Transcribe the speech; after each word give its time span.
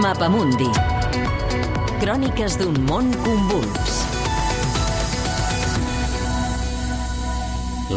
Mapamundi. 0.00 0.68
Cròniques 2.00 2.56
d'un 2.60 2.78
món 2.88 3.10
convuls. 3.24 3.98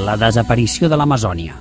La 0.05 0.17
desaparició 0.19 0.89
de 0.91 0.99
l'Amazònia. 0.99 1.55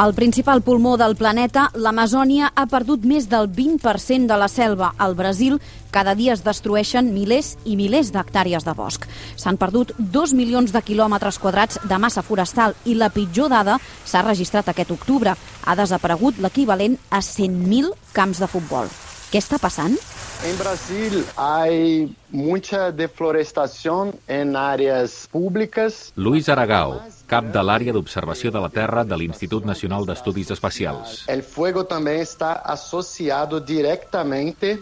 El 0.00 0.14
principal 0.14 0.62
pulmó 0.64 0.94
del 0.96 1.12
planeta, 1.12 1.66
l'Amazònia, 1.76 2.46
ha 2.56 2.62
perdut 2.72 3.02
més 3.04 3.26
del 3.28 3.50
20% 3.52 4.30
de 4.30 4.38
la 4.40 4.46
selva. 4.48 4.94
Al 4.96 5.12
Brasil, 5.18 5.58
cada 5.92 6.14
dia 6.16 6.32
es 6.32 6.40
destrueixen 6.40 7.10
milers 7.12 7.50
i 7.68 7.76
milers 7.76 8.08
d'hectàrees 8.14 8.64
de 8.64 8.72
bosc. 8.78 9.04
S'han 9.36 9.58
perdut 9.60 9.92
dos 9.98 10.32
milions 10.32 10.72
de 10.72 10.80
quilòmetres 10.80 11.36
quadrats 11.42 11.82
de 11.84 11.98
massa 12.00 12.24
forestal 12.24 12.72
i 12.88 12.96
la 12.96 13.10
pitjor 13.12 13.52
dada 13.52 13.76
s'ha 14.06 14.24
registrat 14.24 14.72
aquest 14.72 14.94
octubre. 14.96 15.36
Ha 15.36 15.76
desaparegut 15.76 16.40
l'equivalent 16.40 16.96
a 17.10 17.20
100.000 17.20 17.92
camps 18.16 18.40
de 18.40 18.48
futbol. 18.48 18.88
Què 19.28 19.44
està 19.44 19.60
passant? 19.60 20.00
En 20.42 20.56
Brasil 20.56 21.26
hay 21.36 22.16
mucha 22.30 22.90
deforestación 22.90 24.14
en 24.26 24.56
áreas 24.56 25.28
públicas. 25.30 26.14
Luis 26.16 26.48
Aragao, 26.48 27.02
cap 27.28 27.50
de 27.52 27.60
l'àrea 27.60 27.92
d'observació 27.92 28.48
de 28.54 28.62
la 28.64 28.70
Terra 28.72 29.04
de 29.04 29.18
l'Institut 29.20 29.68
Nacional 29.68 30.06
d'Estudis 30.08 30.50
Espacials. 30.56 31.26
El 31.28 31.42
fuego 31.42 31.84
también 31.84 32.20
está 32.20 32.54
asociado 32.54 33.60
directamente 33.60 34.80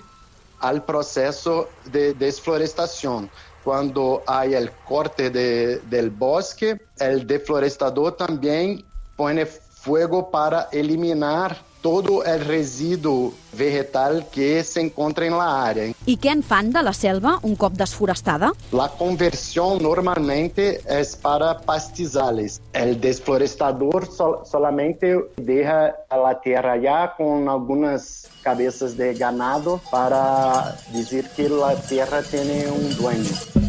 al 0.60 0.84
proceso 0.84 1.68
de 1.90 2.14
desflorestación. 2.14 3.28
Cuando 3.64 4.22
hay 4.28 4.54
el 4.54 4.70
corte 4.86 5.28
de, 5.30 5.80
del 5.90 6.10
bosque, 6.10 6.80
el 7.00 7.26
deflorestador 7.26 8.16
también 8.16 8.84
pone 9.16 9.44
fuego 9.44 10.30
para 10.30 10.68
eliminar 10.70 11.56
todo 11.88 12.22
el 12.22 12.44
residuo 12.44 13.32
vegetal 13.54 14.26
que 14.30 14.62
se 14.62 14.78
encuentra 14.82 15.24
en 15.24 15.32
la 15.38 15.64
área. 15.64 15.94
I 16.04 16.16
què 16.20 16.30
en 16.34 16.42
fan 16.44 16.68
de 16.74 16.82
la 16.84 16.92
selva 16.92 17.38
un 17.42 17.54
cop 17.56 17.72
desforestada? 17.80 18.50
La 18.72 18.88
conversión 18.88 19.82
normalmente 19.82 20.82
es 20.86 21.16
para 21.16 21.58
pastizales. 21.58 22.60
El 22.74 23.00
desflorestador 23.00 24.06
sol- 24.12 24.40
solamente 24.44 25.16
deja 25.36 25.94
a 26.10 26.18
la 26.18 26.38
tierra 26.42 26.76
ya 26.76 27.14
con 27.16 27.48
algunas 27.48 28.28
cabezas 28.42 28.94
de 28.98 29.14
ganado 29.14 29.80
para 29.90 30.76
decir 30.92 31.26
que 31.34 31.48
la 31.48 31.74
tierra 31.74 32.20
tiene 32.22 32.70
un 32.70 32.94
dueño. 32.98 33.67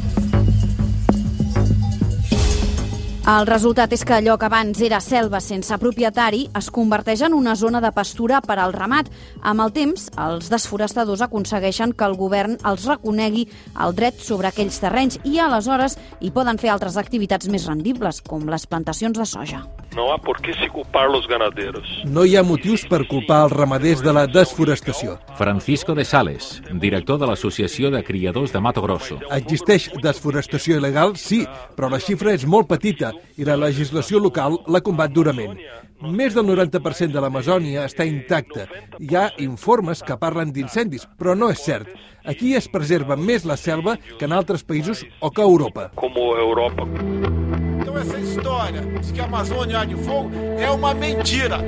El 3.30 3.46
resultat 3.46 3.92
és 3.94 4.02
que 4.08 4.16
allò 4.16 4.40
que 4.42 4.48
abans 4.48 4.80
era 4.82 4.98
selva 5.06 5.38
sense 5.44 5.76
propietari 5.78 6.48
es 6.58 6.70
converteix 6.74 7.22
en 7.28 7.36
una 7.38 7.54
zona 7.60 7.78
de 7.84 7.92
pastura 7.94 8.40
per 8.42 8.56
al 8.58 8.74
ramat. 8.74 9.12
Amb 9.52 9.62
el 9.62 9.74
temps, 9.76 10.08
els 10.24 10.50
desforestadors 10.50 11.22
aconsegueixen 11.22 11.94
que 11.94 12.08
el 12.10 12.18
govern 12.18 12.58
els 12.66 12.88
reconegui 12.90 13.44
el 13.86 13.94
dret 14.00 14.18
sobre 14.26 14.50
aquells 14.50 14.80
terrenys 14.82 15.20
i 15.30 15.38
aleshores 15.38 16.00
hi 16.22 16.32
poden 16.34 16.58
fer 16.58 16.74
altres 16.74 16.98
activitats 16.98 17.52
més 17.54 17.70
rendibles, 17.70 18.24
com 18.26 18.50
les 18.50 18.66
plantacions 18.66 19.22
de 19.22 19.30
soja. 19.30 19.62
Não 19.96 20.12
há 20.12 20.20
por 20.20 20.40
que 20.40 20.54
se 20.54 20.70
culpar 20.70 21.10
os 21.10 21.26
ganadeiros. 21.26 22.04
No 22.06 22.26
hi 22.26 22.38
ha 22.38 22.44
motius 22.44 22.86
per 22.86 23.08
culpar 23.10 23.42
els 23.48 23.56
ramaders 23.56 24.04
de 24.06 24.14
la 24.14 24.28
desforestació. 24.28 25.18
Francisco 25.38 25.96
de 25.96 26.06
Sales, 26.06 26.62
director 26.74 27.18
de 27.20 27.28
l'Associació 27.30 27.90
de 27.90 28.04
Criadors 28.04 28.54
de 28.54 28.62
Mato 28.62 28.84
Grosso. 28.86 29.20
Existeix 29.34 29.90
desforestació 30.04 30.78
il·legal, 30.78 31.16
sí, 31.18 31.42
però 31.76 31.90
la 31.90 32.00
xifra 32.00 32.36
és 32.38 32.46
molt 32.46 32.70
petita 32.70 33.12
i 33.38 33.48
la 33.48 33.58
legislació 33.58 34.22
local 34.22 34.60
la 34.68 34.82
combat 34.86 35.12
durament. 35.12 35.58
Més 36.00 36.36
del 36.38 36.46
90% 36.48 37.12
de 37.12 37.20
l'Amazònia 37.20 37.84
està 37.90 38.06
intacta. 38.08 38.70
Hi 39.04 39.16
ha 39.18 39.26
informes 39.44 40.06
que 40.06 40.16
parlen 40.22 40.54
d'incendis, 40.56 41.10
però 41.20 41.36
no 41.36 41.50
és 41.52 41.66
cert. 41.66 41.90
Aquí 42.24 42.54
es 42.56 42.70
preserva 42.72 43.18
més 43.18 43.44
la 43.44 43.58
selva 43.58 43.98
que 44.18 44.30
en 44.30 44.36
altres 44.38 44.64
països 44.64 45.04
o 45.20 45.32
que 45.32 45.42
a 45.42 45.50
Europa. 45.50 45.90
Como 45.96 46.36
a 46.36 46.40
Europa. 46.40 47.59
Então 47.80 47.98
essa 47.98 48.20
história 48.20 48.82
de 48.82 49.14
que 49.14 49.22
a 49.22 49.26
Amazônia 49.26 49.80
há 49.80 49.86
de 49.86 49.96
fogo 49.96 50.30
é 50.60 50.70
uma 50.70 50.94
mentira. 50.94 51.60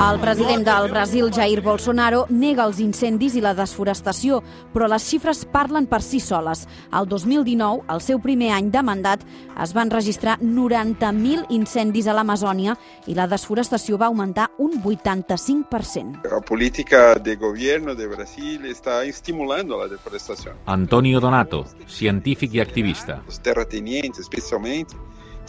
El 0.00 0.18
president 0.18 0.64
del 0.64 0.90
Brasil, 0.90 1.28
Jair 1.30 1.60
Bolsonaro, 1.60 2.22
nega 2.30 2.64
els 2.64 2.78
incendis 2.80 3.34
i 3.36 3.42
la 3.44 3.52
desforestació, 3.52 4.38
però 4.72 4.86
les 4.88 5.04
xifres 5.04 5.42
parlen 5.44 5.84
per 5.90 6.00
si 6.00 6.22
soles. 6.24 6.62
El 6.96 7.04
2019, 7.10 7.84
el 7.92 8.00
seu 8.00 8.22
primer 8.24 8.48
any 8.56 8.70
de 8.72 8.80
mandat, 8.80 9.26
es 9.60 9.74
van 9.76 9.92
registrar 9.92 10.38
90.000 10.40 11.52
incendis 11.52 12.08
a 12.08 12.16
l'Amazònia 12.16 12.78
i 13.12 13.18
la 13.18 13.28
desforestació 13.28 14.00
va 14.00 14.08
augmentar 14.08 14.48
un 14.56 14.80
85%. 14.80 16.24
La 16.24 16.40
política 16.40 17.16
de 17.16 17.36
gobierno 17.36 17.94
de 17.94 18.06
Brasil 18.06 18.64
está 18.64 19.04
estimulando 19.04 19.76
la 19.76 19.88
deforestación. 19.88 20.56
Antonio 20.64 21.20
Donato, 21.20 21.66
científic 21.86 22.54
i 22.54 22.60
activista. 22.60 23.20
Los 23.26 23.40
terratenientes, 23.40 24.20
especialmente, 24.20 24.96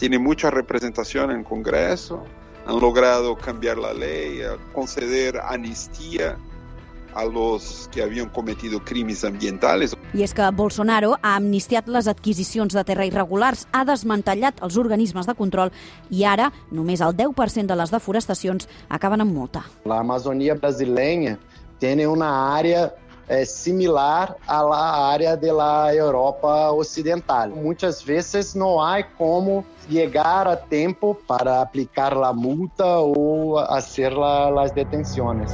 tienen 0.02 0.20
mucha 0.20 0.50
representación 0.50 1.30
en 1.30 1.38
el 1.38 1.44
Congreso, 1.44 2.24
han 2.66 2.80
logrado 2.80 3.36
cambiar 3.36 3.78
la 3.78 3.92
ley, 3.92 4.40
conceder 4.72 5.38
amnistía 5.38 6.36
a 7.14 7.24
los 7.24 7.88
que 7.92 8.02
habían 8.02 8.28
cometido 8.28 8.80
crímenes 8.84 9.22
ambientales. 9.24 9.94
I 10.12 10.24
és 10.26 10.34
que 10.34 10.48
Bolsonaro 10.50 11.12
ha 11.22 11.36
amnistiat 11.36 11.86
les 11.86 12.08
adquisicions 12.10 12.74
de 12.74 12.82
terra 12.82 13.06
irregulars, 13.06 13.68
ha 13.70 13.84
desmantellat 13.86 14.58
els 14.66 14.74
organismes 14.80 15.30
de 15.30 15.36
control 15.38 15.70
i 16.10 16.26
ara 16.26 16.50
només 16.72 16.98
el 16.98 17.14
10% 17.14 17.70
de 17.70 17.78
les 17.78 17.94
deforestacions 17.94 18.66
acaben 18.88 19.22
amb 19.22 19.30
multa. 19.30 19.62
La 19.84 20.00
Amazonía 20.00 20.58
brasileña 20.58 21.38
tiene 21.78 22.08
una 22.08 22.56
área 22.56 22.90
eh, 23.28 23.46
similar 23.46 24.36
a 24.46 24.62
la 24.62 25.12
área 25.12 25.36
de 25.36 25.52
la 25.52 25.92
Europa 25.92 26.70
Occidental. 26.72 27.50
Muchas 27.50 28.04
veces 28.04 28.54
no 28.56 28.84
hay 28.84 29.04
como 29.16 29.64
llegar 29.88 30.46
a 30.48 30.56
tiempo 30.60 31.18
para 31.26 31.60
aplicar 31.60 32.16
la 32.16 32.32
multa 32.32 32.98
o 32.98 33.58
hacer 33.58 34.12
la- 34.12 34.50
las 34.50 34.74
detenciones. 34.74 35.50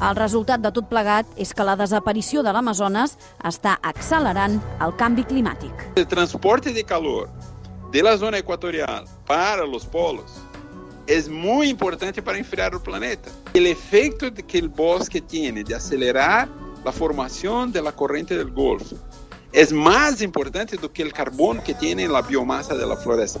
El 0.00 0.16
resultat 0.16 0.62
de 0.64 0.70
tot 0.72 0.86
plegat 0.88 1.26
és 1.36 1.50
que 1.52 1.64
la 1.64 1.74
desaparició 1.76 2.40
de 2.42 2.52
l'Amazones 2.56 3.18
està 3.44 3.74
accelerant 3.84 4.56
el 4.80 4.94
canvi 4.96 5.24
climàtic. 5.28 5.90
El 5.94 6.06
transporte 6.08 6.72
de 6.72 6.84
calor 6.84 7.28
de 7.92 8.02
la 8.02 8.16
zona 8.16 8.38
ecuatorial 8.38 9.04
para 9.26 9.66
los 9.66 9.84
polos 9.84 10.39
es 11.06 11.28
muy 11.28 11.68
importante 11.68 12.22
para 12.22 12.38
enfriar 12.38 12.72
el 12.72 12.80
planeta. 12.80 13.30
El 13.52 13.66
efecto 13.66 14.32
que 14.32 14.58
el 14.58 14.68
bosque 14.68 15.20
tiene 15.20 15.64
de 15.64 15.74
acelerar 15.74 16.48
la 16.84 16.92
formación 16.92 17.72
de 17.72 17.82
la 17.82 17.92
corriente 17.92 18.36
del 18.36 18.50
Golfo 18.50 18.96
es 19.52 19.72
más 19.72 20.22
importante 20.22 20.76
do 20.76 20.92
que 20.92 21.02
el 21.02 21.12
carbono 21.12 21.62
que 21.62 21.74
tiene 21.74 22.06
la 22.06 22.22
biomasa 22.22 22.74
de 22.74 22.86
la 22.86 22.96
floresta. 22.96 23.40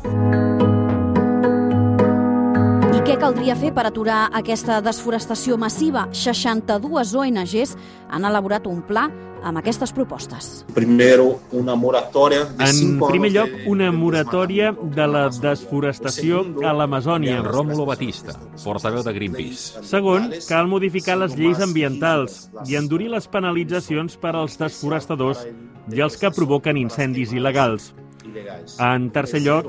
Què 3.10 3.16
caldria 3.18 3.56
fer 3.58 3.72
per 3.74 3.82
aturar 3.88 4.28
aquesta 4.38 4.76
desforestació 4.86 5.56
massiva? 5.58 6.04
62 6.14 7.10
ONGs 7.18 7.72
han 8.06 8.22
elaborat 8.28 8.68
un 8.70 8.84
pla 8.86 9.08
amb 9.42 9.58
aquestes 9.58 9.90
propostes. 9.90 10.60
Primero, 10.76 11.40
una 11.50 11.74
moratoria 11.74 12.44
de 12.44 12.68
En 12.68 13.00
primer 13.00 13.32
lloc, 13.34 13.50
de- 13.50 13.66
una 13.66 13.90
moratòria 13.90 14.70
de 14.80 15.08
la 15.08 15.24
desforestació 15.28 16.44
a 16.62 16.72
l'Amazònia. 16.72 17.42
Rómulo 17.42 17.84
Batista, 17.84 18.38
portaveu 18.62 19.02
de 19.02 19.12
Greenpeace. 19.12 19.82
Segon, 19.82 20.30
cal 20.46 20.68
modificar 20.68 21.18
les 21.18 21.34
lleis 21.34 21.58
ambientals 21.58 22.48
i 22.68 22.76
endurir 22.76 23.10
les 23.10 23.26
penalitzacions 23.26 24.16
per 24.18 24.36
als 24.36 24.56
desforestadors 24.56 25.48
i 25.90 26.00
els 26.00 26.16
que 26.16 26.30
provoquen 26.30 26.76
incendis 26.76 27.32
il·legals. 27.32 27.90
ilegales. 28.24 28.78
En 28.78 29.10
tercer 29.10 29.40
lloc, 29.42 29.66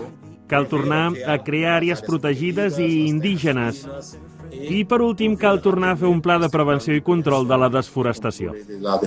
cal 0.51 0.67
tornar 0.67 1.13
a 1.25 1.37
crear 1.39 1.77
àrees 1.79 2.01
protegides 2.03 2.77
i 2.83 3.07
indígenes. 3.07 3.85
I, 4.51 4.83
per 4.83 4.99
últim, 5.01 5.37
cal 5.39 5.61
tornar 5.63 5.93
a 5.93 5.99
fer 6.01 6.09
un 6.11 6.19
pla 6.21 6.35
de 6.41 6.49
prevenció 6.51 6.93
i 6.97 7.01
control 7.01 7.47
de 7.47 7.57
la 7.57 7.69
desforestació. 7.71 8.51
la. 8.83 8.97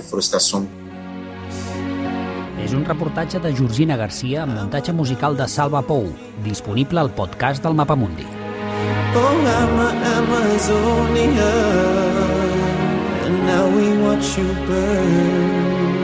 És 2.65 2.73
un 2.73 2.81
reportatge 2.87 3.39
de 3.43 3.51
Georgina 3.53 3.95
Garcia 3.99 4.41
amb 4.43 4.57
muntatge 4.57 4.93
musical 4.93 5.37
de 5.37 5.45
Salva 5.45 5.83
Pou, 5.85 6.09
disponible 6.43 6.99
al 6.99 7.13
podcast 7.13 7.61
del 7.61 7.77
Mapamundi. 7.77 8.25
Oh, 9.15 9.35
Ama, 9.45 9.89
Amazonia, 10.17 11.51
and 13.25 13.37
now 13.45 13.69
we 13.69 13.85
watch 14.01 14.37
you 14.37 14.49
burn. 14.65 15.94